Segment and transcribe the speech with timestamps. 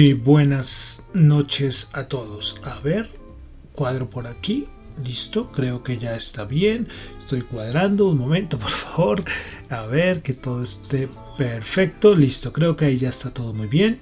[0.00, 2.58] Buenas noches a todos.
[2.64, 3.10] A ver,
[3.74, 4.66] cuadro por aquí.
[5.04, 6.88] Listo, creo que ya está bien.
[7.18, 8.08] Estoy cuadrando.
[8.08, 9.22] Un momento, por favor.
[9.68, 11.06] A ver que todo esté
[11.40, 12.14] perfecto.
[12.14, 14.00] Listo, creo que ahí ya está todo muy bien.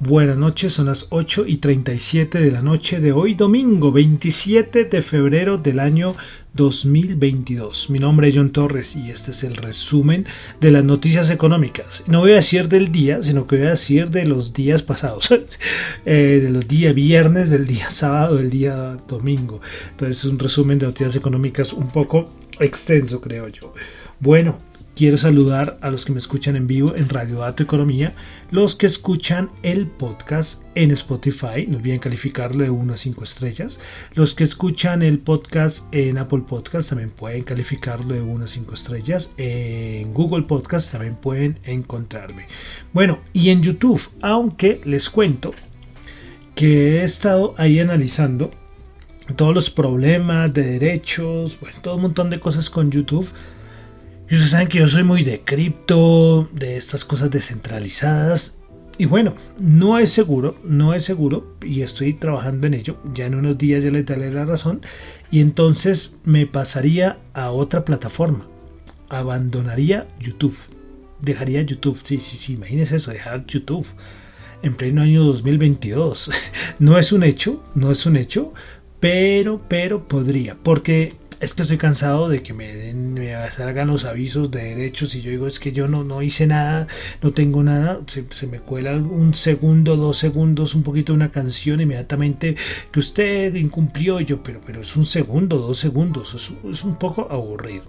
[0.00, 5.02] Buenas noches, son las 8 y 37 de la noche de hoy, domingo 27 de
[5.02, 6.16] febrero del año
[6.54, 7.90] 2022.
[7.90, 10.24] Mi nombre es John Torres y este es el resumen
[10.62, 12.04] de las noticias económicas.
[12.06, 15.28] No voy a decir del día, sino que voy a decir de los días pasados,
[16.06, 19.60] eh, de los días viernes, del día sábado, del día domingo.
[19.90, 23.74] Entonces es un resumen de noticias económicas un poco extenso, creo yo.
[24.20, 24.58] Bueno,
[24.98, 28.14] Quiero saludar a los que me escuchan en vivo en Radio Dato Economía,
[28.50, 33.78] los que escuchan el podcast en Spotify, no olviden calificarlo de 1 a 5 estrellas,
[34.14, 38.74] los que escuchan el podcast en Apple Podcast también pueden calificarlo de 1 a 5
[38.74, 42.48] estrellas, en Google Podcast también pueden encontrarme.
[42.92, 45.54] Bueno, y en YouTube, aunque les cuento
[46.56, 48.50] que he estado ahí analizando
[49.36, 53.28] todos los problemas de derechos, bueno, todo un montón de cosas con YouTube
[54.30, 58.58] y ustedes saben que yo soy muy de cripto, de estas cosas descentralizadas.
[58.98, 62.98] Y bueno, no es seguro, no es seguro, y estoy trabajando en ello.
[63.14, 64.82] Ya en unos días ya les daré la razón.
[65.30, 68.46] Y entonces me pasaría a otra plataforma.
[69.08, 70.56] Abandonaría YouTube.
[71.22, 71.98] Dejaría YouTube.
[72.04, 73.86] Sí, sí, sí, imagínense eso, dejar YouTube
[74.62, 76.30] en pleno año 2022.
[76.78, 78.52] No es un hecho, no es un hecho,
[79.00, 80.56] pero, pero podría.
[80.62, 85.14] Porque es que estoy cansado de que me den, me salgan los avisos de derechos
[85.14, 86.88] y yo digo, es que yo no, no hice nada,
[87.22, 91.80] no tengo nada, se, me cuela un segundo, dos segundos, un poquito de una canción
[91.80, 92.56] inmediatamente
[92.90, 97.84] que usted incumplió yo, pero, pero es un segundo, dos segundos, es, un poco aburrido.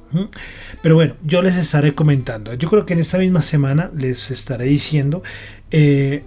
[0.81, 4.65] Pero bueno, yo les estaré comentando, yo creo que en esta misma semana les estaré
[4.65, 5.23] diciendo
[5.71, 6.23] eh,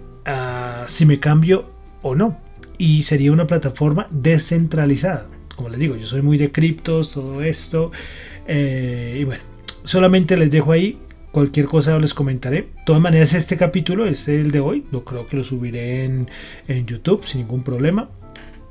[0.87, 2.41] si me cambio o no.
[2.77, 7.91] Y sería una plataforma descentralizada como les digo, yo soy muy de criptos, todo esto.
[8.47, 9.41] Eh, y bueno,
[9.83, 10.97] solamente les dejo ahí.
[11.31, 12.57] Cualquier cosa les comentaré.
[12.57, 14.85] De todas maneras, este capítulo es el de hoy.
[14.91, 16.29] Lo creo que lo subiré en,
[16.67, 18.09] en YouTube sin ningún problema.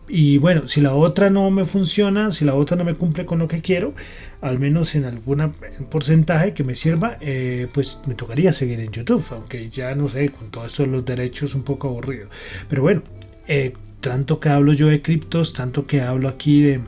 [0.08, 3.38] Y bueno, si la otra no me funciona, si la otra no me cumple con
[3.38, 3.94] lo que quiero,
[4.40, 5.52] al menos en algún
[5.90, 10.28] porcentaje que me sirva, eh, pues me tocaría seguir en YouTube, aunque ya no sé,
[10.28, 12.28] con todo esto de los derechos un poco aburrido.
[12.68, 13.02] Pero bueno,
[13.48, 16.80] eh, tanto que hablo yo de criptos, tanto que hablo aquí de,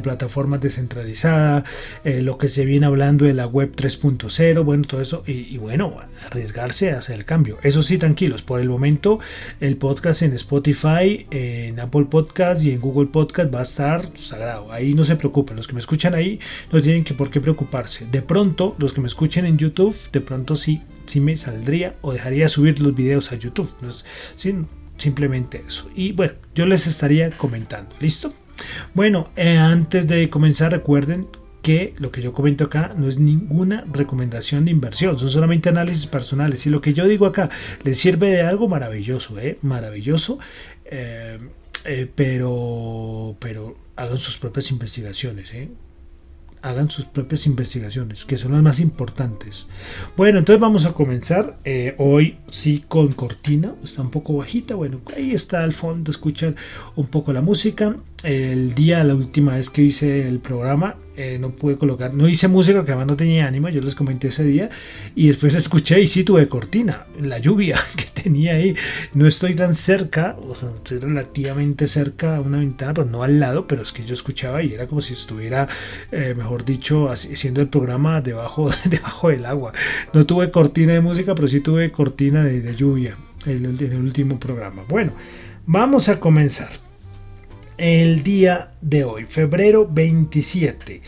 [0.00, 1.64] plataformas descentralizadas,
[2.04, 5.98] eh, lo que se viene hablando de la web 3.0, bueno, todo eso, y, bueno,
[6.24, 7.58] arriesgarse a hacer el cambio.
[7.64, 9.18] Eso sí, tranquilos, por el momento
[9.60, 14.70] el podcast en Spotify, en Apple Podcast y en Google Podcast va a estar sagrado.
[14.70, 16.38] Ahí no se preocupen, los que me escuchan ahí
[16.70, 18.06] no tienen que por qué preocuparse.
[18.06, 22.12] De pronto, los que me escuchen en YouTube, de pronto sí, sí me saldría o
[22.12, 23.68] dejaría subir los videos a YouTube.
[24.96, 25.90] Simplemente eso.
[25.94, 27.94] Y bueno, yo les estaría comentando.
[28.00, 28.32] ¿Listo?
[28.94, 31.26] Bueno, eh, antes de comenzar recuerden
[31.62, 36.06] que lo que yo comento acá no es ninguna recomendación de inversión, son solamente análisis
[36.06, 36.66] personales.
[36.66, 37.50] Y lo que yo digo acá
[37.84, 39.58] les sirve de algo maravilloso, ¿eh?
[39.62, 40.38] Maravilloso.
[40.84, 41.38] Eh,
[41.84, 45.68] eh, pero, pero hagan sus propias investigaciones, ¿eh?
[46.62, 49.66] Hagan sus propias investigaciones, que son las más importantes.
[50.16, 55.00] Bueno, entonces vamos a comenzar eh, hoy sí con cortina, está un poco bajita, bueno,
[55.16, 56.56] ahí está al fondo, escuchan
[56.96, 57.96] un poco la música.
[58.22, 62.48] El día, la última vez que hice el programa, eh, no pude colocar, no hice
[62.48, 64.70] música que además no tenía ánimo, yo les comenté ese día
[65.14, 68.74] y después escuché y sí tuve cortina, la lluvia que tenía ahí,
[69.12, 73.40] no estoy tan cerca, o sea, estoy relativamente cerca a una ventana, pero no al
[73.40, 75.68] lado, pero es que yo escuchaba y era como si estuviera,
[76.12, 79.72] eh, mejor dicho, haciendo el programa debajo, debajo del agua.
[80.14, 84.84] No tuve cortina de música, pero sí tuve cortina de, lluvia en el último programa.
[84.88, 85.12] Bueno,
[85.66, 86.70] vamos a comenzar
[87.82, 91.02] el día de hoy, febrero 27.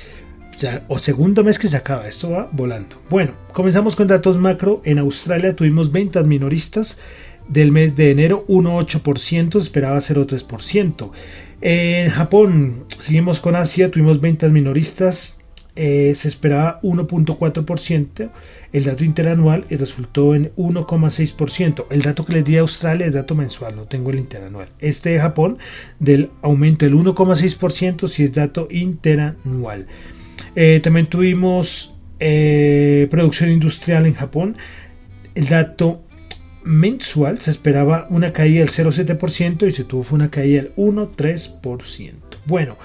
[0.89, 3.01] O, segundo mes que se acaba, esto va volando.
[3.09, 4.83] Bueno, comenzamos con datos macro.
[4.85, 7.01] En Australia tuvimos ventas minoristas
[7.47, 11.13] del mes de enero 1,8%, esperaba 0,3%.
[11.61, 15.44] En Japón, seguimos con Asia, tuvimos ventas minoristas
[15.77, 18.31] eh, se esperaba 1.4%
[18.73, 21.87] el dato interanual y resultó en 1,6%.
[21.91, 24.69] El dato que les di a Australia es dato mensual, no tengo el interanual.
[24.79, 25.59] Este de Japón
[25.99, 29.87] del aumento del 1,6% si es dato interanual.
[30.57, 34.57] Eh, también tuvimos eh, producción industrial en Japón.
[35.35, 36.05] El dato
[36.65, 42.24] mensual se esperaba una caída del 0,7% y se tuvo una caída del 1,3%.
[42.47, 42.77] Bueno,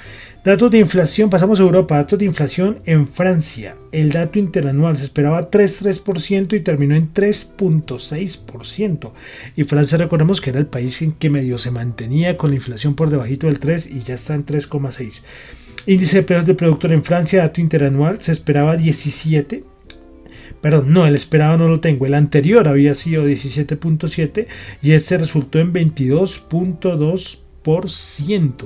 [0.44, 3.76] Datos de inflación, pasamos a Europa, datos de inflación en Francia.
[3.92, 9.12] El dato interanual se esperaba 3,3% y terminó en 3,6%.
[9.58, 12.96] Y Francia recordemos que era el país en que medio se mantenía con la inflación
[12.96, 15.24] por debajito del 3 y ya está en 3,6%.
[15.88, 19.66] Índice de precios de productor en Francia, dato interanual, se esperaba 17.
[20.62, 22.06] Perdón, no, el esperado no lo tengo.
[22.06, 24.48] El anterior había sido 17.7
[24.82, 27.49] y este resultó en 22.2%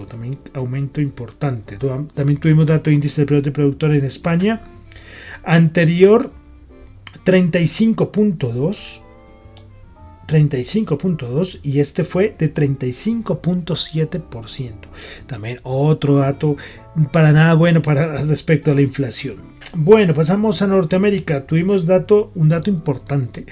[0.07, 1.77] también aumento importante.
[1.77, 4.61] También tuvimos dato de índice de precios de productor en España,
[5.43, 6.31] anterior
[7.25, 9.01] 35.2,
[10.27, 14.71] 35.2 y este fue de 35.7%.
[15.27, 16.57] También otro dato
[17.11, 19.37] para nada bueno para respecto a la inflación.
[19.75, 21.47] Bueno, pasamos a Norteamérica.
[21.47, 23.45] Tuvimos dato, un dato importante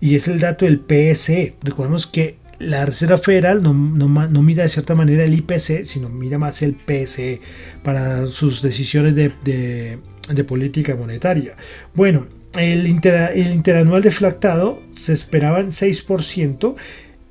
[0.00, 1.54] y es el dato del PSE.
[1.62, 3.72] Recordemos que la Reserva Federal no,
[4.42, 7.40] mira de cierta manera el IPC, sino mira más el PSE
[7.82, 9.98] para sus decisiones de,
[10.46, 11.54] política monetaria.
[11.94, 16.74] Bueno, el, el, interanual deflactado se esperaba en 6%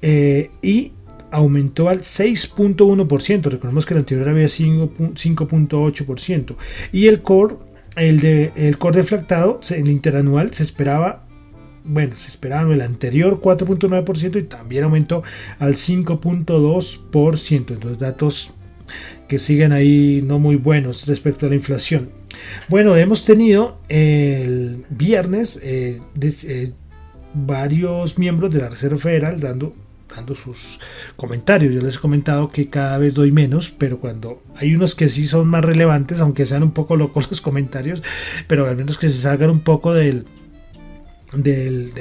[0.02, 0.94] eh, y
[1.32, 3.50] aumentó al 6.1%.
[3.50, 6.56] Recordemos que el anterior había 5.8%.
[6.94, 7.56] Y el core,
[7.96, 11.27] el, de, el core deflactado, el interanual, se esperaba
[11.88, 15.24] bueno, se esperaba el anterior 4.9% y también aumentó
[15.60, 17.52] al 5.2%.
[17.52, 18.54] Entonces, datos
[19.28, 22.10] que siguen ahí no muy buenos respecto a la inflación.
[22.70, 26.72] Bueno, hemos tenido el viernes eh, eh,
[27.34, 29.74] varios miembros de la Reserva Federal dando
[30.16, 30.80] dando sus
[31.16, 31.74] comentarios.
[31.74, 35.26] Yo les he comentado que cada vez doy menos, pero cuando hay unos que sí
[35.28, 38.02] son más relevantes, aunque sean un poco locos los comentarios,
[38.48, 40.26] pero al menos que se salgan un poco del,
[41.34, 41.92] del,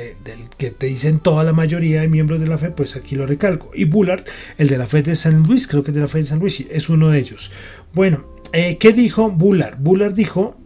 [0.57, 3.71] que te dicen toda la mayoría de miembros de la FED, pues aquí lo recalco.
[3.75, 4.25] Y Bullard,
[4.59, 6.39] el de la FED de San Luis, creo que es de la FED de San
[6.39, 7.53] Luis, es uno de ellos.
[7.93, 9.79] Bueno, eh, ¿qué dijo Bullard?
[9.79, 10.57] Bullard dijo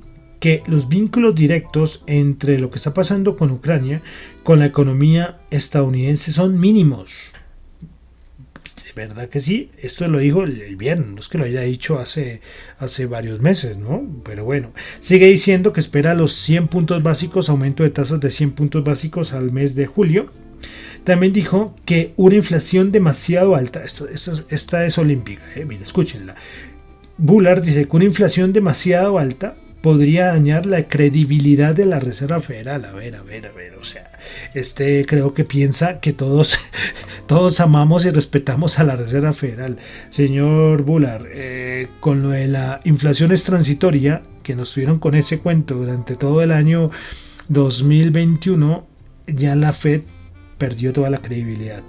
[0.40, 4.02] que los vínculos directos entre lo que está pasando con Ucrania,
[4.42, 7.32] con la economía estadounidense son mínimos
[8.94, 12.40] verdad que sí, esto lo dijo el, viernes, no es que lo haya dicho hace,
[12.78, 14.06] hace varios meses, ¿no?
[14.24, 18.52] Pero bueno, sigue diciendo que espera los 100 puntos básicos, aumento de tasas de 100
[18.52, 20.32] puntos básicos al mes de julio.
[21.04, 26.34] También dijo que una inflación demasiado alta, esta es olímpica, eh, mira, escúchenla.
[27.16, 32.84] Bullard dice que una inflación demasiado alta podría dañar la credibilidad de la Reserva Federal.
[32.84, 34.10] A ver, a ver, a ver, o sea,
[34.54, 36.58] este creo que piensa que todos,
[37.26, 39.76] todos amamos y respetamos a la Reserva Federal.
[40.10, 45.38] Señor Bullard, eh, con lo de la inflación es transitoria, que nos tuvieron con ese
[45.38, 46.90] cuento durante todo el año
[47.48, 48.86] 2021,
[49.26, 50.02] ya la Fed
[50.58, 51.82] perdió toda la credibilidad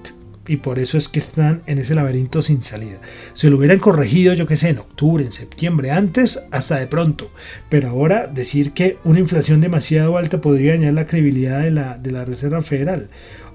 [0.48, 2.98] y por eso es que están en ese laberinto sin salida.
[3.34, 7.32] Si lo hubieran corregido, yo qué sé, en octubre, en septiembre, antes, hasta de pronto.
[7.70, 12.12] Pero ahora decir que una inflación demasiado alta podría dañar la credibilidad de la, de
[12.12, 13.10] la Reserva Federal.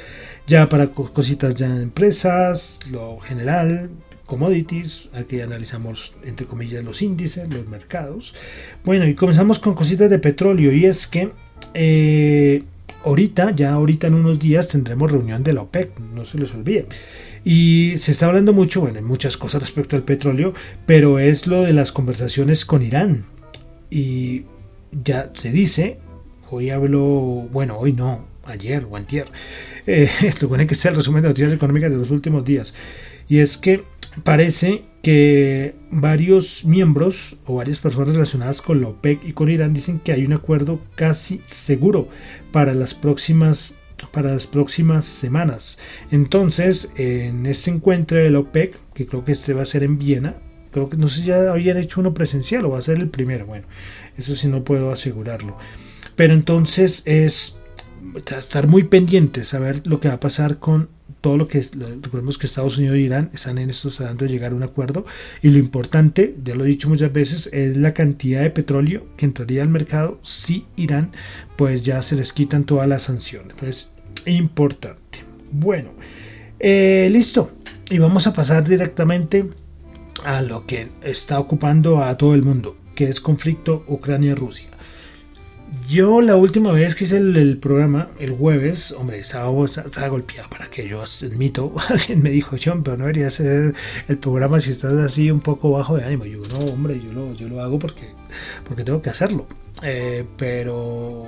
[0.47, 3.89] ya para cositas ya de empresas, lo general,
[4.25, 8.33] commodities, aquí analizamos entre comillas los índices, los mercados.
[8.83, 11.31] Bueno, y comenzamos con cositas de petróleo y es que
[11.73, 12.63] eh,
[13.03, 16.87] ahorita, ya ahorita en unos días tendremos reunión de la OPEC, no se les olvide.
[17.43, 20.53] Y se está hablando mucho, bueno, hay muchas cosas respecto al petróleo,
[20.85, 23.25] pero es lo de las conversaciones con Irán.
[23.89, 24.43] Y
[24.91, 25.99] ya se dice,
[26.51, 29.27] hoy hablo, bueno, hoy no, ayer o antier,
[29.87, 32.73] eh, tiene que ser el resumen de noticias económicas de los últimos días.
[33.27, 33.83] Y es que
[34.23, 39.99] parece que varios miembros o varias personas relacionadas con la OPEC y con Irán dicen
[39.99, 42.09] que hay un acuerdo casi seguro
[42.51, 43.75] para las próximas
[44.11, 45.77] para las próximas semanas.
[46.09, 49.99] Entonces, en este encuentro de la OPEC, que creo que este va a ser en
[49.99, 50.37] Viena,
[50.71, 53.09] creo que no sé si ya habían hecho uno presencial o va a ser el
[53.09, 53.67] primero, bueno,
[54.17, 55.55] eso sí no puedo asegurarlo.
[56.21, 57.57] Pero entonces es
[58.37, 60.87] estar muy pendientes a ver lo que va a pasar con
[61.19, 64.31] todo lo que es, recordemos que Estados Unidos e Irán están en estos tratando de
[64.31, 65.03] llegar a un acuerdo
[65.41, 69.25] y lo importante, ya lo he dicho muchas veces, es la cantidad de petróleo que
[69.25, 71.09] entraría al mercado si Irán
[71.55, 73.53] pues ya se les quitan todas las sanciones.
[73.53, 73.89] Entonces,
[74.27, 75.23] importante.
[75.51, 75.89] Bueno,
[76.59, 77.49] eh, listo.
[77.89, 79.49] Y vamos a pasar directamente
[80.23, 84.70] a lo que está ocupando a todo el mundo, que es conflicto Ucrania-Rusia.
[85.87, 90.87] Yo la última vez que hice el, programa, el jueves, hombre, estaba, golpeado para que
[90.87, 91.73] yo admito.
[91.89, 93.73] Alguien me dijo, John, pero no debería hacer
[94.07, 96.25] el programa si estás así un poco bajo de ánimo.
[96.25, 98.09] yo, no, hombre, yo lo, yo lo hago porque,
[98.65, 99.47] porque tengo que hacerlo.
[99.83, 101.25] Eh, pero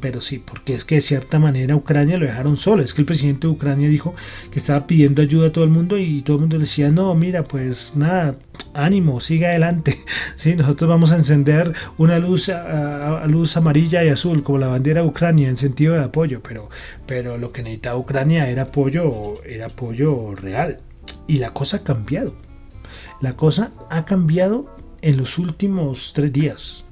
[0.00, 2.82] pero sí, porque es que de cierta manera Ucrania lo dejaron solo.
[2.82, 4.14] Es que el presidente de Ucrania dijo
[4.50, 7.14] que estaba pidiendo ayuda a todo el mundo y todo el mundo le decía, no,
[7.14, 8.36] mira, pues nada,
[8.72, 10.00] ánimo, sigue adelante.
[10.36, 12.50] Sí, nosotros vamos a encender una luz,
[13.28, 16.68] luz amarilla y azul, como la bandera de Ucrania, en sentido de apoyo, pero,
[17.06, 20.80] pero lo que necesitaba Ucrania era apoyo, era apoyo real.
[21.26, 22.34] Y la cosa ha cambiado.
[23.20, 26.83] La cosa ha cambiado en los últimos tres días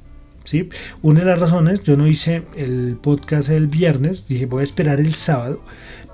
[0.44, 0.68] ¿sí?
[1.02, 5.00] Una de las razones, yo no hice el podcast el viernes, dije voy a esperar
[5.00, 5.62] el sábado,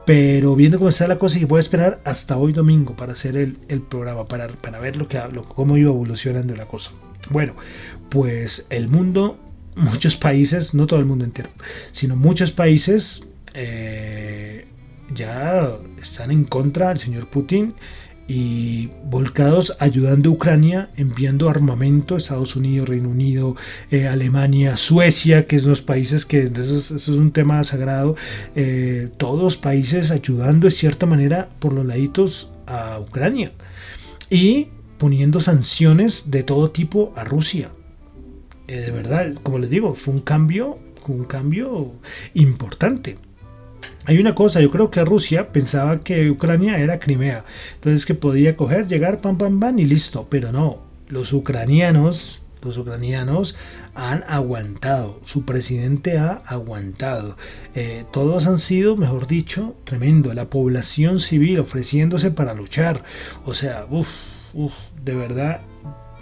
[0.06, 3.36] pero viendo cómo está la cosa, dije voy a esperar hasta hoy domingo para hacer
[3.36, 6.92] el, programa, para, para ver lo que, hablo cómo iba evolucionando la cosa.
[7.30, 7.54] Bueno,
[8.08, 9.38] pues el mundo,
[9.76, 11.50] muchos países, no todo el mundo entero,
[11.92, 14.66] sino muchos países eh,
[15.14, 17.74] ya están en contra del señor Putin
[18.28, 23.56] y volcados ayudando a Ucrania, enviando armamento Estados Unidos, Reino Unido,
[23.90, 28.16] eh, Alemania, Suecia, que es los países que eso es, un tema sagrado,
[28.54, 33.52] eh, todos los países ayudando de cierta manera por los laditos a Ucrania
[34.28, 34.68] y
[34.98, 37.70] poniendo sanciones de todo tipo a Rusia.
[38.66, 41.92] Eh, de verdad, como les digo, fue un cambio, un cambio
[42.34, 43.16] importante.
[44.08, 48.56] Hay una cosa, yo creo que Rusia pensaba que Ucrania era Crimea, entonces que podía
[48.56, 53.54] coger, llegar, pam, pam, pam y listo, pero no, los ucranianos, los ucranianos
[53.94, 57.36] han aguantado, su presidente ha aguantado,
[57.74, 63.04] eh, todos han sido, mejor dicho, tremendo, la población civil ofreciéndose para luchar,
[63.44, 64.08] o sea, uff,
[64.54, 64.72] uff,
[65.04, 65.60] de verdad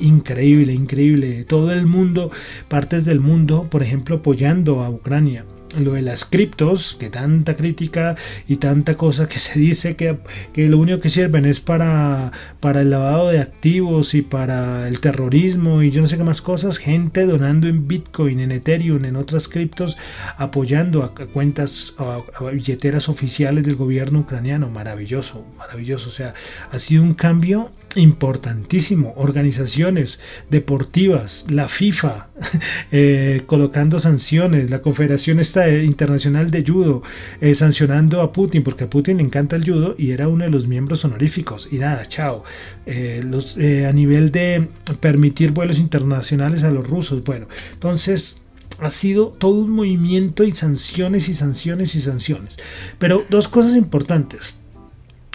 [0.01, 2.33] increíble, increíble, todo el mundo,
[2.67, 5.45] partes del mundo, por ejemplo, apoyando a Ucrania
[5.79, 10.19] lo de las criptos, que tanta crítica y tanta cosa que se dice que,
[10.53, 15.01] que, lo único que sirven es para, para el lavado de activos y para el
[15.01, 19.17] terrorismo y yo no sé qué más cosas, gente donando en Bitcoin, en Ethereum, en
[19.17, 19.97] otras criptos,
[20.37, 26.35] apoyando a, cuentas, a, billeteras oficiales del gobierno ucraniano, maravilloso, maravilloso, o sea,
[26.71, 30.21] ha sido un cambio importantísimo, organizaciones
[30.51, 32.29] deportivas, la FIFA,
[32.93, 35.41] eh, colocando sanciones, la Confederación
[35.85, 37.03] Internacional de Judo,
[37.41, 40.51] eh, sancionando a Putin, porque a Putin le encanta el judo y era uno de
[40.51, 41.69] los miembros honoríficos.
[41.71, 42.45] Y nada, chao.
[42.87, 44.69] Eh, a nivel de
[45.01, 48.43] permitir vuelos internacionales a los rusos, bueno, entonces
[48.79, 52.57] ha sido todo un movimiento y sanciones y sanciones y sanciones.
[52.99, 54.57] Pero dos cosas importantes.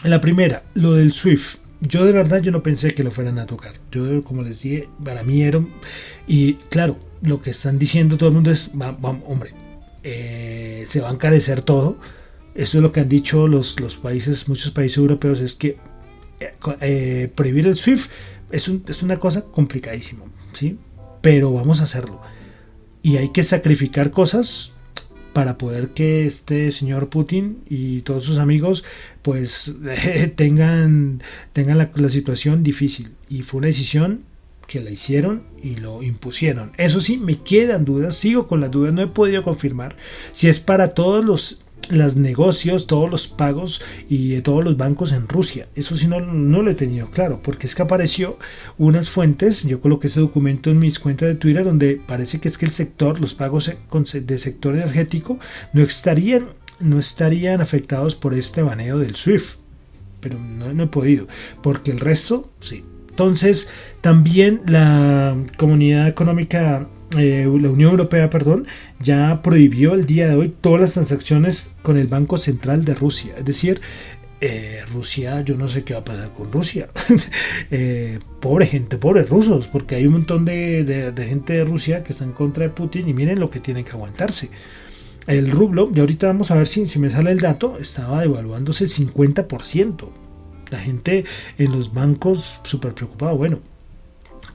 [0.04, 3.48] La primera, lo del SWIFT yo de verdad yo no pensé que lo fueran a
[3.48, 3.74] tocar.
[3.92, 5.60] Yo, como les dije, para mí era...
[6.28, 8.72] Y claro, lo que están diciendo todo el mundo es,
[9.24, 9.54] hombre,
[10.04, 11.98] eh, se va a encarecer todo.
[12.56, 15.78] Eso es lo que han dicho los, los países, muchos países europeos, es que
[16.40, 18.10] eh, eh, prohibir el SWIFT
[18.52, 20.78] es, es, una cosa complicadísima, ¿sí?
[21.22, 22.22] Pero vamos a hacerlo.
[23.04, 24.74] Y hay que sacrificar cosas
[25.34, 28.84] para poder que este señor Putin y todos sus amigos
[29.22, 29.78] pues
[30.36, 33.12] tengan, tengan la, la situación difícil.
[33.30, 34.24] Y fue una decisión
[34.72, 36.72] que la hicieron y lo impusieron.
[36.78, 39.98] Eso sí, me quedan dudas, sigo con las dudas, no he podido confirmar
[40.32, 41.60] si es para todos los
[41.90, 45.68] los negocios, todos los pagos y todos los bancos en Rusia.
[45.76, 48.38] Eso sí no, no, lo he tenido claro, porque es que apareció
[48.78, 52.58] unas fuentes, yo coloqué ese documento en mis cuentas de Twitter, donde parece que es
[52.58, 53.74] que el sector, los pagos
[54.14, 55.38] de sector energético,
[55.74, 56.50] no estarían,
[56.80, 59.58] no estarían afectados por este baneo del SWIFT.
[60.22, 61.28] Pero no, no he podido,
[61.64, 62.86] porque el resto sí.
[63.22, 63.70] Entonces,
[64.02, 68.66] también la Comunidad Económica, eh, la Unión Europea, perdón,
[69.00, 73.36] ya prohibió el día de hoy todas las transacciones con el Banco Central de Rusia.
[73.38, 73.80] Es decir,
[74.42, 76.90] eh, Rusia, yo no sé qué va a pasar con Rusia.
[77.70, 82.26] Eh, pobre gente, pobres rusos, porque hay un montón de, gente de Rusia que está
[82.26, 84.50] en contra de Putin y miren lo que tienen que aguantarse.
[85.28, 88.86] El rublo, y ahorita vamos a ver si, si me sale el dato, estaba devaluándose
[88.86, 90.10] el 50%.
[90.72, 91.26] La gente
[91.58, 93.34] en los bancos súper preocupada.
[93.34, 93.60] Bueno,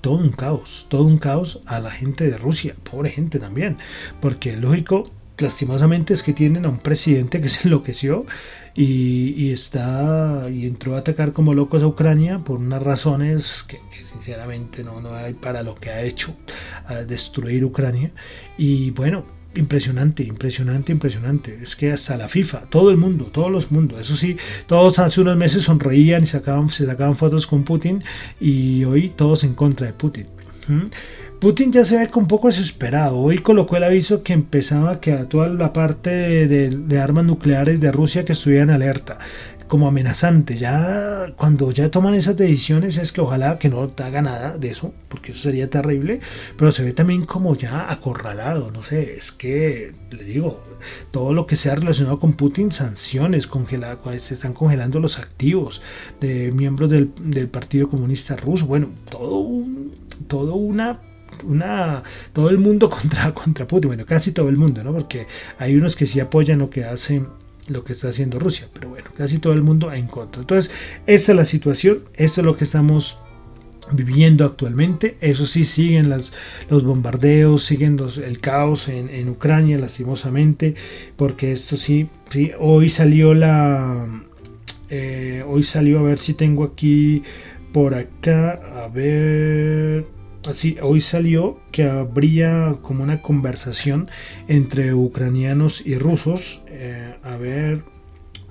[0.00, 3.76] todo un caos, todo un caos a la gente de Rusia, pobre gente también,
[4.20, 5.04] porque lógico,
[5.38, 8.26] lastimosamente es que tienen a un presidente que se enloqueció
[8.74, 14.84] y, está y entró a atacar como locos a Ucrania por unas razones que, sinceramente
[14.84, 16.36] no, no hay para lo que ha hecho,
[16.86, 18.12] a destruir Ucrania
[18.58, 19.24] y bueno,
[19.60, 21.58] impresionante, impresionante, impresionante.
[21.62, 24.36] Es que hasta la FIFA, todo el mundo, todos los mundos, eso sí,
[24.66, 28.02] todos hace unos meses sonreían y sacaban, se sacaban fotos con Putin
[28.40, 30.26] y hoy todos en contra de Putin.
[31.40, 33.18] Putin ya se ve un poco desesperado.
[33.18, 36.10] Hoy colocó el aviso que empezaba que a toda la parte
[36.48, 39.18] de, de armas nucleares de Rusia que estuvieran alerta
[39.68, 40.56] como amenazante.
[40.56, 44.92] Ya cuando ya toman esas decisiones es que ojalá que no haga nada de eso,
[45.08, 46.20] porque eso sería terrible,
[46.56, 50.60] pero se ve también como ya acorralado, no sé, es que le digo,
[51.10, 55.82] todo lo que sea relacionado con Putin, sanciones, congela, se están congelando los activos
[56.20, 57.08] de miembros del,
[57.48, 59.94] Partido Comunista Ruso, bueno, todo un,
[60.26, 61.00] todo una
[61.44, 62.02] una
[62.32, 64.92] todo el mundo contra contra Putin, bueno, casi todo el mundo, ¿no?
[64.92, 65.26] Porque
[65.58, 67.28] hay unos que sí apoyan lo que hacen
[67.68, 68.68] lo que está haciendo Rusia.
[68.72, 70.40] Pero bueno, casi todo el mundo en contra.
[70.40, 70.70] Entonces,
[71.06, 73.18] esa es la situación, esto es lo que estamos
[73.92, 75.16] viviendo actualmente.
[75.20, 76.32] Eso sí, siguen las,
[76.68, 80.74] los bombardeos, siguen el caos en, Ucrania, lastimosamente,
[81.16, 84.22] porque esto sí, sí hoy salió la...
[84.88, 87.22] Eh, hoy salió, a ver si tengo aquí
[87.72, 90.15] por acá, a ver...
[90.80, 94.08] Hoy salió que habría como una conversación
[94.46, 97.82] entre ucranianos y rusos, eh, a ver,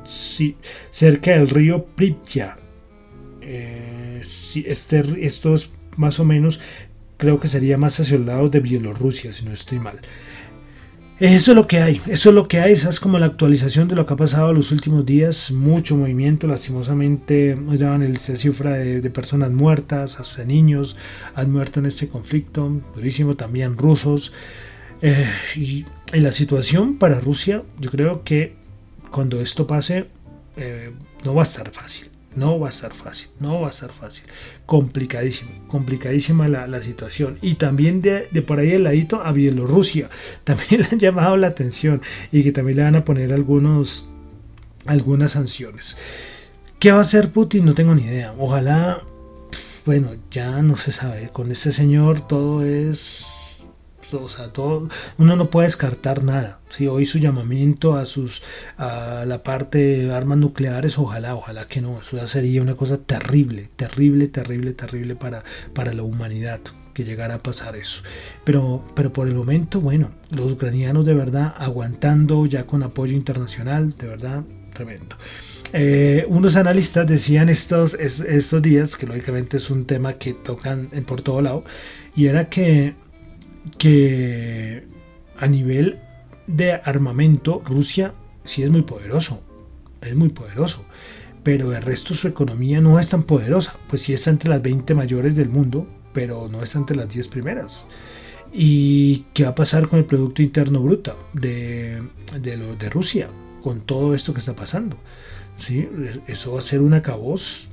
[0.03, 0.57] si
[0.89, 2.59] cerca del río Pripyat.
[3.41, 6.59] Eh, este, esto es más o menos,
[7.17, 10.01] creo que sería más hacia el lado de Bielorrusia, si no estoy mal.
[11.17, 13.87] Eso es lo que hay, eso es lo que hay, esa es como la actualización
[13.87, 18.73] de lo que ha pasado los últimos días, mucho movimiento, lastimosamente nos llaman el cifra
[18.73, 20.97] de, personas muertas, hasta niños
[21.33, 24.33] han muerto en este conflicto, durísimo, también rusos,
[25.01, 25.25] eh,
[25.55, 28.55] y, la situación para Rusia, yo creo que
[29.09, 30.07] cuando esto pase,
[30.57, 30.91] eh,
[31.23, 32.09] no va a estar fácil.
[32.35, 34.25] No va a ser fácil, no va a ser fácil.
[34.65, 37.37] Complicadísimo, complicadísima la, situación.
[37.41, 40.09] Y también de, por ahí el ladito a Bielorrusia.
[40.43, 44.09] También le han llamado la atención y que también le van a poner algunos,
[44.85, 45.97] algunas sanciones.
[46.79, 47.65] ¿Qué va a hacer Putin?
[47.65, 48.33] No tengo ni idea.
[48.37, 49.01] Ojalá,
[49.85, 51.29] bueno, ya no se sabe.
[51.29, 53.54] Con este señor todo es
[54.23, 56.59] o sea, todo, uno no puede descartar nada.
[56.69, 58.43] Si hoy su llamamiento a sus
[58.77, 62.97] a la parte de armas nucleares, ojalá, ojalá que no, eso ya sería una cosa
[62.97, 66.61] terrible, terrible, terrible, terrible para, para la humanidad
[66.93, 68.01] que llegara a pasar eso.
[68.43, 73.91] Pero, pero por el momento, bueno, los ucranianos de verdad aguantando ya con apoyo internacional,
[73.95, 75.15] de verdad, tremendo.
[75.73, 81.21] Eh, unos analistas decían estos, estos días, que lógicamente es un tema que tocan por
[81.21, 81.65] todo lado,
[82.15, 82.95] y era que
[83.77, 84.87] que
[85.37, 85.99] a nivel
[86.47, 89.41] de armamento Rusia sí es muy poderoso,
[90.01, 90.85] es muy poderoso,
[91.43, 94.93] pero el resto su economía no es tan poderosa, pues sí está entre las 20
[94.95, 97.87] mayores del mundo, pero no está entre las 10 primeras.
[98.51, 102.01] ¿Y qué va a pasar con el Producto Interno Bruto de,
[102.39, 103.27] de, Rusia
[103.61, 104.97] con todo esto que está pasando?
[105.57, 105.89] ¿Sí?
[106.27, 107.69] Eso va a ser una caos.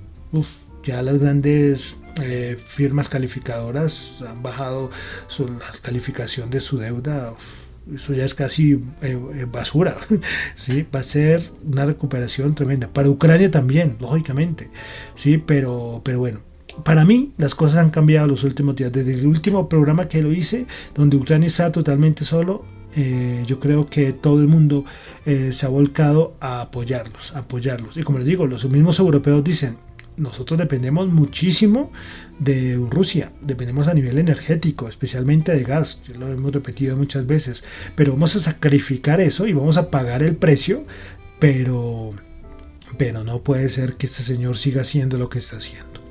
[0.82, 4.90] ya las grandes eh, firmas calificadoras han bajado
[5.28, 7.32] su, la calificación de su deuda
[7.94, 9.96] eso ya es casi eh, eh, basura,
[10.54, 10.86] ¿sí?
[10.94, 12.88] Va a ser una recuperación tremenda.
[12.88, 14.70] Para Ucrania también, lógicamente,
[15.16, 15.38] ¿sí?
[15.38, 16.40] Pero, pero bueno,
[16.84, 18.92] para mí las cosas han cambiado los últimos días.
[18.92, 23.88] Desde el último programa que lo hice, donde Ucrania está totalmente solo, eh, yo creo
[23.88, 24.84] que todo el mundo
[25.24, 27.96] se ha volcado a apoyarlos, a apoyarlos.
[27.96, 29.76] Y como les digo, los mismos europeos dicen,
[30.16, 31.90] nosotros dependemos muchísimo
[32.38, 38.12] de Rusia, dependemos a nivel energético, especialmente de gas, lo hemos repetido muchas veces, pero
[38.12, 40.84] vamos a sacrificar eso y vamos a pagar el precio,
[41.38, 42.12] pero,
[42.98, 46.02] pero no puede ser que este señor siga haciendo lo que está haciendo.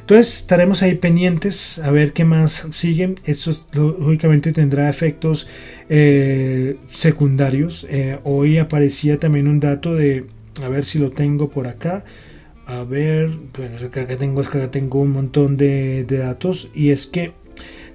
[0.00, 3.16] Entonces estaremos ahí pendientes a ver qué más siguen.
[3.24, 5.48] Esto lógicamente tendrá efectos
[5.88, 7.86] eh, secundarios.
[7.90, 10.26] Eh, hoy aparecía también un dato de,
[10.62, 12.04] a ver si lo tengo por acá
[12.66, 17.32] a ver, bueno, acá tengo, acá tengo un montón de, datos y es que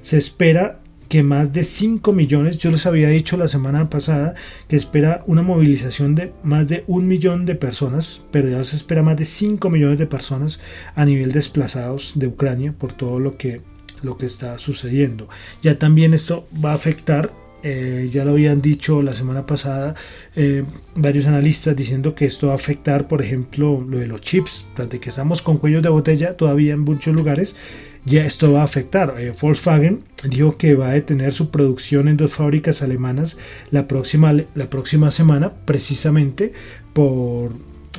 [0.01, 4.36] se espera que más de 5 millones, yo les había dicho la semana pasada
[4.67, 9.01] que espera una movilización de más de un millón de personas, pero ya se espera
[9.01, 10.60] más de 5 millones de personas
[10.93, 13.62] a nivel desplazados de Ucrania por todo lo que,
[14.03, 15.27] lo que está sucediendo.
[15.63, 17.32] Ya también esto va a afectar
[17.63, 19.95] eh, ya lo habían dicho la semana pasada
[20.36, 20.63] eh,
[20.95, 25.00] varios analistas diciendo que esto va a afectar, por ejemplo, lo de los chips, de
[25.00, 27.56] que estamos con cuellos de botella todavía en muchos lugares,
[28.06, 29.15] ya esto va a afectar.
[29.19, 33.38] Eh, Volkswagen dijo que va a detener su producción en dos fábricas alemanas
[33.72, 36.54] la próxima, la próxima semana, precisamente
[36.93, 37.52] por,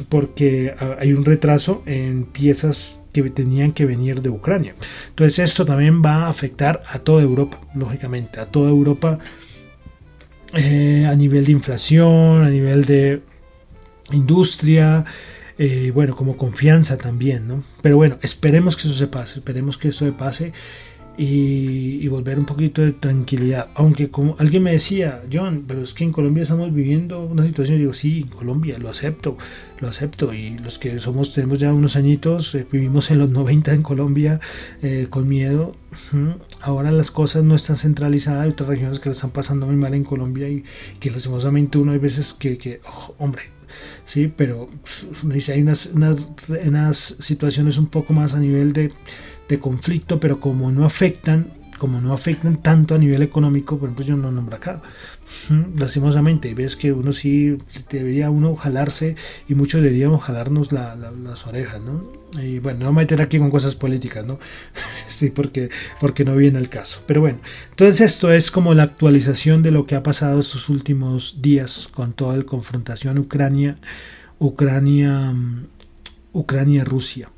[0.08, 4.74] porque hay un retraso en piezas que tenían que venir de Ucrania.
[5.10, 9.18] Entonces esto también va a afectar a toda Europa, lógicamente, a toda Europa
[10.54, 13.22] eh, a nivel de inflación, a nivel de
[14.12, 15.04] industria,
[15.58, 17.62] eh, bueno, como confianza también, ¿no?
[17.82, 20.52] Pero bueno, esperemos que eso se pase, esperemos que eso se pase
[21.16, 23.68] y, volver un poquito de tranquilidad.
[23.74, 27.78] Aunque como alguien me decía, John, pero es que en Colombia estamos viviendo una situación,
[27.78, 29.36] digo, sí, Colombia, lo acepto,
[29.78, 30.32] lo acepto.
[30.32, 34.40] Y los que somos, tenemos ya unos añitos, eh, vivimos en los 90 en Colombia
[34.82, 35.76] eh, con miedo.
[36.60, 39.94] Ahora las cosas no están centralizadas, hay otras regiones que la están pasando muy mal
[39.94, 40.64] en Colombia y
[41.00, 43.42] que lastimosamente uno hay veces que, que oh, hombre,
[44.04, 44.68] sí, pero
[45.22, 48.90] dice, hay unas, unas situaciones un poco más a nivel de
[49.50, 54.04] de conflicto, pero como no afectan, como no afectan tanto a nivel económico, por ejemplo,
[54.04, 54.82] yo no nombro acá,
[55.76, 57.56] lastimosamente, ves que uno sí
[57.90, 59.16] debería uno jalarse
[59.48, 62.04] y muchos deberíamos jalarnos las orejas, ¿no?
[62.40, 64.38] Y bueno, no meter aquí con cosas políticas, ¿no?
[65.08, 67.02] sí, porque, porque no viene el caso.
[67.06, 71.42] Pero bueno, entonces esto es como la actualización de lo que ha pasado estos últimos
[71.42, 73.78] días con toda la confrontación Ucrania,
[74.38, 75.34] Ucrania,
[76.32, 77.30] Ucrania, Rusia.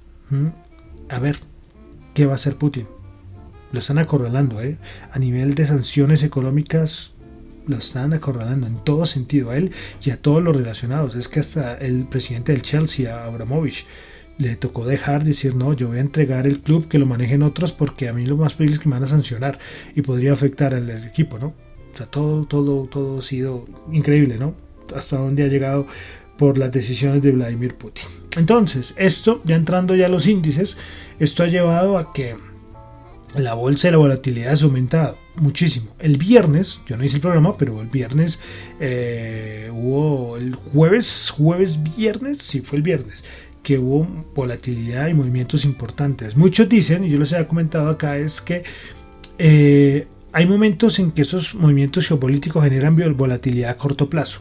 [1.09, 1.38] A ver,
[2.14, 2.87] ¿qué va a hacer Putin?
[3.72, 4.77] Lo están acorralando, ¿eh?
[5.12, 7.14] A nivel de sanciones económicas,
[7.66, 9.72] lo están acorralando en todo sentido a él
[10.05, 11.14] y a todos los relacionados.
[11.14, 13.87] Es que hasta el presidente del Chelsea, Abramovich,
[14.38, 17.72] le tocó dejar decir, no, yo voy a entregar el club, que lo manejen otros,
[17.72, 19.59] porque a mí lo más posible es que me van a sancionar
[19.94, 21.55] y podría afectar al equipo, ¿no?
[21.92, 24.55] O sea, todo, todo, todo ha sido increíble, ¿no?
[24.94, 25.87] Hasta dónde ha llegado
[26.36, 28.04] por las decisiones de Vladimir Putin.
[28.36, 30.76] Entonces, esto, ya entrando ya a los índices,
[31.18, 32.36] esto ha llevado a que
[33.34, 35.94] la bolsa de la volatilidad ha aumentado muchísimo.
[35.98, 38.38] El viernes, yo no hice el programa, pero el viernes
[38.80, 43.24] eh, hubo el jueves, jueves, viernes, sí fue el viernes,
[43.62, 46.36] que hubo volatilidad y movimientos importantes.
[46.36, 48.64] Muchos dicen, y yo les había comentado acá, es que
[49.38, 54.40] eh, hay momentos en que esos movimientos geopolíticos generan volatilidad a corto plazo,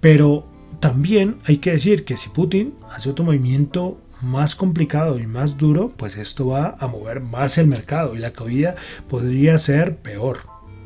[0.00, 0.46] pero
[0.80, 5.92] también hay que decir que si Putin hace otro movimiento más complicado y más duro,
[5.96, 8.74] pues esto va a mover más el mercado y la caída
[9.08, 10.40] podría ser peor,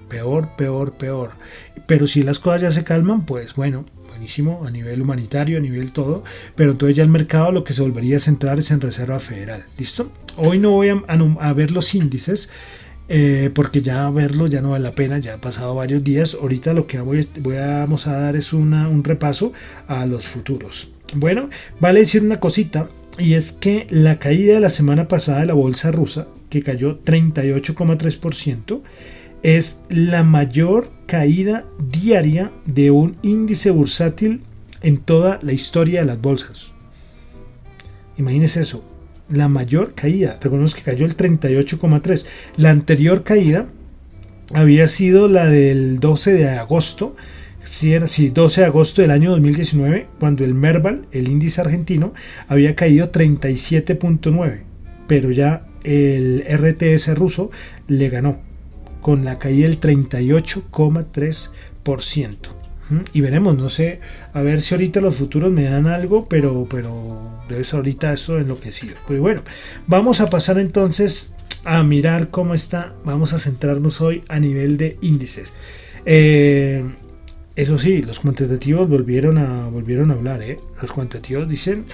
[0.09, 1.33] peor, peor, peor.
[1.87, 5.93] Pero si las cosas ya se calman, pues bueno, buenísimo a nivel humanitario, a nivel
[5.93, 6.25] todo,
[6.55, 9.65] pero entonces ya el mercado lo que se volvería a centrar es en Reserva Federal,
[9.79, 10.13] ¿listo?
[10.37, 12.51] Hoy no voy a, ver los índices,
[13.13, 16.37] eh, porque ya verlo ya no vale la pena, ya ha pasado varios días.
[16.41, 19.53] Ahorita lo que voy, a, vamos a dar es un repaso
[19.89, 20.93] a los futuros.
[21.17, 25.47] Bueno, vale decir una cosita, y es que la caída de la semana pasada de
[25.47, 28.81] la bolsa rusa, que cayó 38,3%,
[29.43, 34.43] es la mayor caída diaria de un índice bursátil
[34.83, 36.73] en toda la historia de las bolsas.
[38.17, 38.85] Imagínense eso,
[39.31, 40.39] la mayor caída.
[40.41, 42.27] Recordemos que cayó el 38,3.
[42.57, 43.69] La anterior caída
[44.53, 47.17] había sido la del 12 de agosto.
[47.63, 52.15] Si era, sí, 12 de agosto del año 2019, cuando el Merval, el índice argentino,
[52.49, 54.63] había caído 37.9,
[55.07, 57.51] pero ya el RTS ruso
[57.87, 58.41] le ganó
[59.01, 62.60] con la caída del 38,3%.
[63.13, 64.01] Y veremos, no sé,
[64.33, 68.39] a ver si ahorita los futuros me dan algo, pero, pero debe ser ahorita eso
[68.39, 68.95] enloquecido.
[69.07, 69.43] Pues bueno,
[69.87, 72.95] vamos a pasar entonces a mirar cómo está.
[73.05, 75.55] Vamos a centrarnos hoy a nivel de índices.
[76.07, 76.85] Eh,
[77.57, 80.43] eso sí, los cuantitativos volvieron a, volvieron a hablar.
[80.43, 80.59] ¿eh?
[80.81, 81.85] Los cuantitativos dicen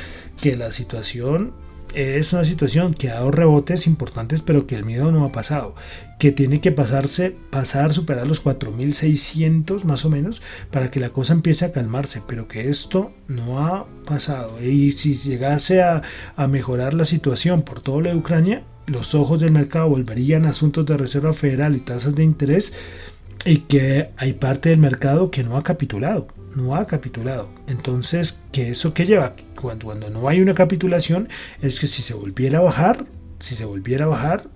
[0.40, 1.52] que la situación
[1.96, 5.74] es una situación que ha dado rebotes importantes, pero que el miedo no ha pasado.
[6.18, 11.32] Que tiene que pasarse, pasar, superar los 4.600 más o menos, para que la cosa
[11.32, 12.22] empiece a calmarse.
[12.26, 14.62] Pero que esto no ha pasado.
[14.62, 16.02] Y si llegase a,
[16.36, 20.50] a mejorar la situación por todo lo de Ucrania, los ojos del mercado volverían a
[20.50, 22.72] asuntos de Reserva Federal y tasas de interés
[23.44, 27.48] y que hay parte del mercado que no ha capitulado, no ha capitulado.
[27.66, 29.36] Entonces, ¿qué eso que lleva?
[29.60, 31.28] Cuando, cuando no hay una capitulación,
[31.60, 33.06] es que si se volviera a bajar,
[33.40, 34.48] si se volviera a bajar,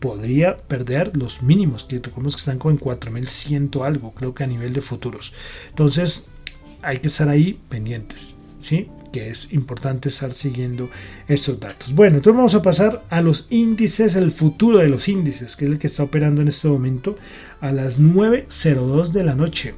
[0.00, 4.72] podría perder los mínimos, que tocamos que están con 4100 algo, creo que a nivel
[4.72, 5.32] de futuros.
[5.68, 6.26] Entonces,
[6.82, 8.88] hay que estar ahí pendientes, ¿sí?
[9.12, 10.88] que es importante estar siguiendo
[11.28, 11.94] estos datos.
[11.94, 15.70] Bueno, entonces vamos a pasar a los índices, el futuro de los índices, que es
[15.70, 17.16] el que está operando en este momento
[17.60, 19.74] a las 9.02 de la noche.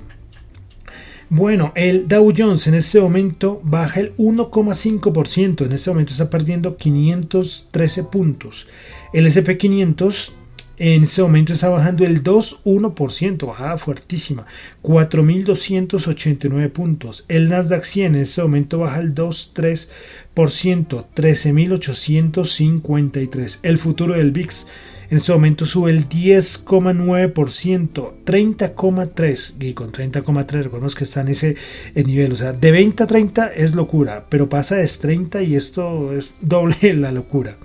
[1.30, 6.76] Bueno, el Dow Jones en este momento baja el 1,5%, en este momento está perdiendo
[6.76, 8.68] 513 puntos.
[9.14, 10.32] El SP500
[10.78, 14.46] en este momento está bajando el 2,1%, bajada fuertísima,
[14.82, 17.24] 4.289 puntos.
[17.28, 23.58] El Nasdaq 100 en este momento baja el 2,3%, 13.853.
[23.62, 24.66] El futuro del VIX
[25.12, 29.54] en este momento sube el 10,9%, 30,3%.
[29.60, 31.54] Y con 30,3% recordemos que está en ese
[31.94, 32.32] nivel.
[32.32, 36.34] O sea, de 20 a 30 es locura, pero pasa es 30 y esto es
[36.40, 37.58] doble la locura.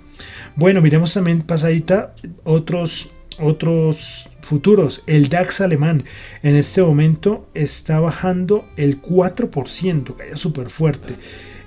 [0.58, 5.04] Bueno, miremos también pasadita otros otros futuros.
[5.06, 6.02] El DAX alemán
[6.42, 11.14] en este momento está bajando el 4%, cae súper fuerte.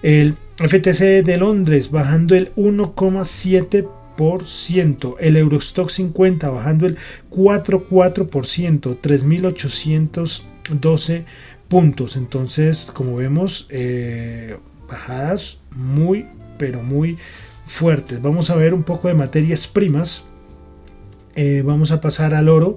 [0.04, 5.16] El FTC de Londres bajando el 1,7%.
[5.22, 6.98] El Eurostock 50 bajando el
[7.30, 11.24] 4,4%, 3.812
[11.70, 12.18] puntos.
[12.18, 14.58] Entonces, como vemos, eh,
[14.90, 16.26] bajadas muy,
[16.58, 17.18] pero muy
[17.66, 18.22] fuertes.
[18.22, 20.26] Vamos a ver un poco de materias primas.
[21.36, 22.76] Eh, vamos a pasar al oro,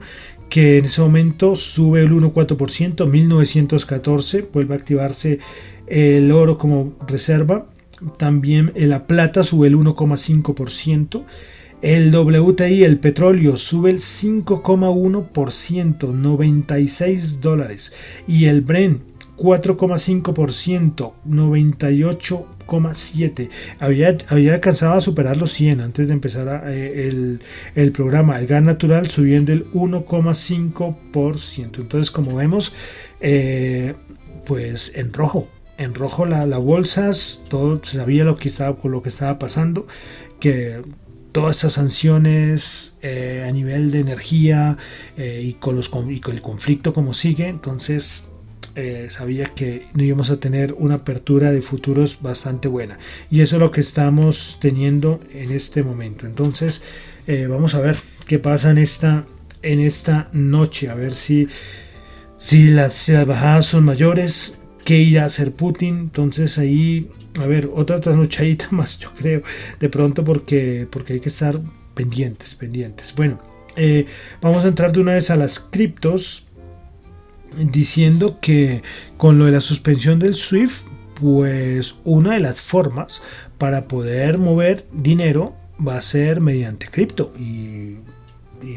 [0.49, 5.41] que en ese momento sube el 1,4%, 1914, vuelve a activarse
[5.87, 7.67] el oro como reserva.
[8.19, 11.25] También la plata sube el 1,5%.
[11.83, 17.93] El WTI, el petróleo, sube el 5,1%, 96 dólares.
[18.27, 19.03] Y el Brent
[19.37, 21.13] 4,5%,
[22.67, 23.51] 98,7%.
[23.81, 27.39] Había, había alcanzado a superar los 100 antes de empezar eh,
[27.75, 28.39] el, programa.
[28.39, 31.81] El gas natural subiendo el 1,5%.
[31.81, 32.73] Entonces, como vemos,
[33.21, 33.95] eh,
[34.45, 35.49] pues en rojo.
[35.77, 39.87] En rojo la, la bolsas, todo sabía lo que estaba, con lo que estaba pasando,
[40.39, 40.83] que
[41.33, 44.79] todas esas sanciones eh, a nivel de energía
[45.17, 48.31] y, con los, y con el conflicto como sigue, entonces
[48.77, 52.99] eh, sabía que no íbamos a tener una apertura de futuros bastante buena.
[53.31, 56.27] Y eso es lo que estamos teniendo en este momento.
[56.27, 56.83] Entonces,
[57.27, 59.27] eh, vamos a ver qué pasa en esta,
[59.63, 60.89] en esta noche.
[60.91, 61.49] A ver si,
[62.37, 64.59] si, las, bajadas son mayores.
[64.85, 65.99] ¿Qué irá a hacer Putin?
[65.99, 67.09] Entonces ahí,
[67.41, 69.43] a ver, otra trasnochadita más, yo creo,
[69.81, 71.59] de pronto porque, porque hay que estar
[71.95, 73.15] pendientes, pendientes.
[73.17, 73.41] Bueno,
[73.77, 74.07] eh,
[74.41, 76.44] vamos a entrar de una vez a las criptos
[77.59, 78.83] diciendo que
[79.17, 80.87] con lo de la suspensión del SWIFT,
[81.21, 83.23] pues una de las formas
[83.59, 85.55] para poder mover dinero
[85.87, 87.33] va a ser mediante cripto.
[87.39, 87.99] Y,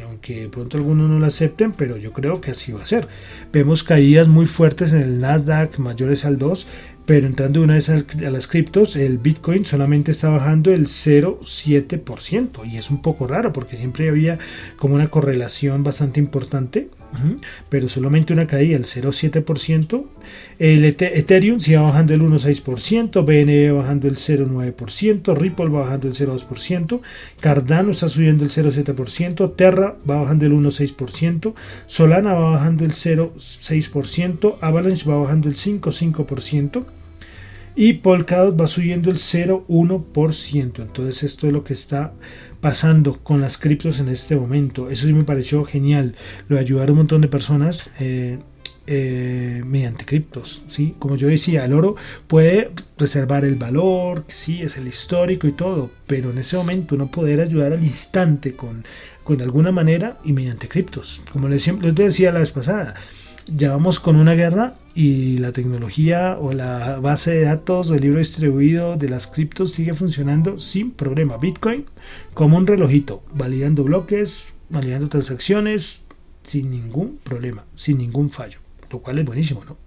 [0.04, 3.08] aunque pronto algunos no lo acepten, pero yo creo que así va a ser.
[3.54, 6.68] Vemos caídas muy fuertes en el Nasdaq mayores al 2,
[7.06, 12.76] pero entrando una vez a las criptos, el Bitcoin solamente está bajando el 0,7% y
[12.76, 14.40] es un poco raro porque siempre había
[14.76, 16.90] como una correlación bastante importante
[17.70, 20.06] pero solamente una caída del 0,7%.
[20.60, 27.02] El Ethereum sigue bajando el 1,6%, BNB bajando el 0,9%, Ripple va bajando el 0,2%,
[27.40, 31.54] Cardano está subiendo el 0,7%, Terra va bajando el 1,6%,
[31.86, 36.86] Solana va bajando el 0,6%, Avalanche va bajando el 5,5%
[37.78, 40.82] y Polkadot va subiendo el 0,1%.
[40.82, 42.12] Entonces esto es lo que está
[42.60, 44.90] pasando con las criptos en este momento.
[44.90, 46.16] Eso sí me pareció genial.
[46.48, 47.92] Lo de ayudar un montón de personas.
[48.00, 48.40] Eh,
[48.90, 50.96] eh, mediante criptos, ¿sí?
[50.98, 55.92] Como yo decía, el oro puede reservar el valor, sí, es el histórico y todo,
[56.08, 58.86] pero en ese momento no poder ayudar al instante con,
[59.26, 61.22] con alguna manera y mediante criptos.
[61.34, 62.96] Como les, les decía la vez pasada,
[63.56, 68.02] ya vamos con una guerra y la tecnología o la base de datos o el
[68.02, 71.38] libro distribuido de las criptos sigue funcionando sin problema.
[71.38, 71.86] Bitcoin
[72.34, 76.04] como un relojito, validando bloques, validando transacciones
[76.44, 78.60] sin ningún problema, sin ningún fallo,
[78.92, 79.78] lo cual es buenísimo, ¿no?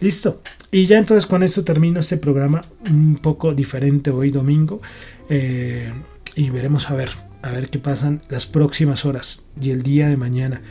[0.00, 0.42] Listo.
[0.70, 4.80] Y ya entonces con esto termino este programa un poco diferente hoy domingo
[5.28, 5.92] eh,
[6.34, 7.10] y veremos a ver,
[7.42, 10.62] a ver qué pasan las próximas horas y el día de mañana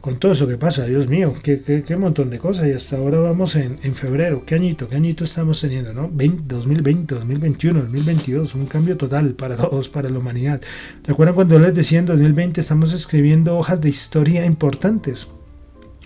[0.00, 2.66] con todo eso que pasa, Dios mío, qué, qué, montón de cosas.
[2.66, 4.44] Y hasta ahora vamos en, febrero.
[4.46, 4.88] ¿Qué añito?
[4.88, 5.92] ¿Qué añito estamos teniendo?
[5.92, 6.08] ¿no?
[6.12, 8.54] 2020, 2021, 2022.
[8.54, 10.60] Un cambio total para todos, para la humanidad.
[11.02, 15.28] ¿Te acuerdan cuando les decía en 2020 estamos escribiendo hojas de historia importantes?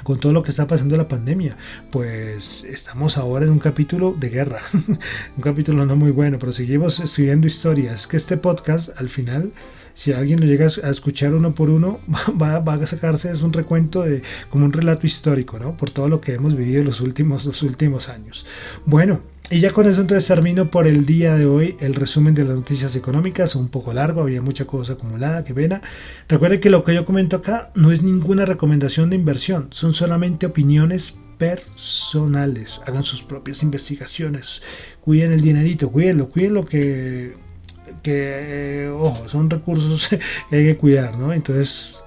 [0.02, 1.56] Con todo lo que está pasando la pandemia,
[1.90, 4.60] pues estamos ahora en un capítulo de guerra,
[5.36, 9.52] un capítulo no muy bueno, pero seguimos escribiendo historias, que este podcast al final
[9.94, 12.00] si alguien lo llega a escuchar uno por uno,
[12.40, 15.76] va, a sacarse es un recuento de como un relato histórico, ¿no?
[15.76, 18.46] Por todo lo que hemos vivido los últimos, los últimos años.
[18.86, 22.44] Bueno, y ya con eso entonces termino por el día de hoy el resumen de
[22.44, 25.83] las noticias económicas, un poco largo, había mucha cosa acumulada, qué pena.
[26.28, 30.46] Recuerden que lo que yo comento acá no es ninguna recomendación de inversión, son solamente
[30.46, 32.81] opiniones personales.
[32.87, 34.62] Hagan sus propias investigaciones,
[35.00, 37.35] cuiden el dinerito, cuídenlo, cuiden lo que
[38.02, 40.09] que, ojo, son recursos
[40.50, 41.33] que hay que cuidar, ¿no?
[41.33, 42.05] Entonces,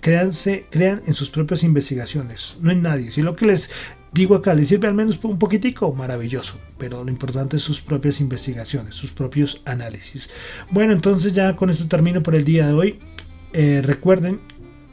[0.00, 3.10] créanse, crean en sus propias investigaciones, no en nadie.
[3.10, 3.70] Si lo que les
[4.12, 8.20] digo acá les sirve al menos un poquitico, maravilloso, pero lo importante es sus propias
[8.20, 10.30] investigaciones, sus propios análisis.
[10.70, 12.98] Bueno, entonces ya con esto termino por el día de hoy.
[13.52, 14.40] Eh, recuerden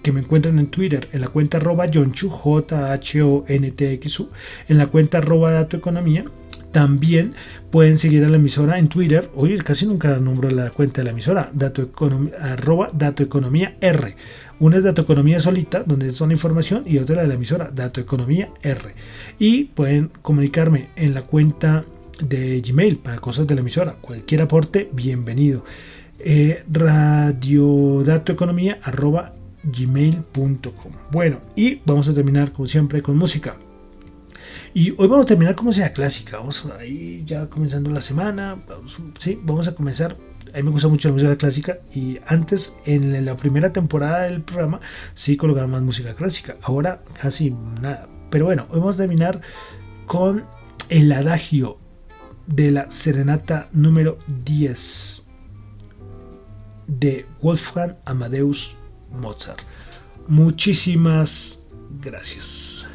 [0.04, 3.94] que me encuentran en Twitter en la cuenta arroba Jonchu, J H O N T
[3.94, 4.30] X U,
[4.68, 6.26] en la cuenta arroba Dato Economía
[6.72, 7.36] también
[7.72, 9.30] pueden seguir a la emisora en Twitter.
[9.36, 11.52] Hoy casi nunca nombro la cuenta de la emisora,
[12.42, 14.16] arroba Dato Economía R.
[14.64, 18.00] Una es Dato Economía solita, donde son información, y otra la de la emisora, Dato
[18.00, 18.96] Economía R.
[19.38, 21.84] Y pueden comunicarme en la cuenta
[22.26, 23.98] de Gmail para cosas de la emisora.
[24.00, 25.66] Cualquier aporte, bienvenido.
[26.18, 26.64] Eh.
[31.12, 33.58] Bueno, y vamos a terminar como siempre con música.
[34.74, 36.38] Y hoy vamos a terminar como sea clásica.
[36.38, 38.64] Vamos ahí ya comenzando la semana.
[39.18, 40.16] Sí, vamos a comenzar.
[40.54, 41.80] A mí me gusta mucho la música clásica.
[41.94, 44.80] Y antes, en la primera temporada del programa,
[45.14, 46.58] sí colocaba más música clásica.
[46.62, 48.08] Ahora casi nada.
[48.30, 49.42] Pero bueno, vamos a terminar
[50.06, 50.46] con
[50.90, 51.78] el adagio
[52.48, 55.30] de la serenata número 10
[56.88, 58.76] de Wolfgang Amadeus
[59.12, 59.62] Mozart.
[60.28, 61.64] Muchísimas
[62.02, 62.88] gracias.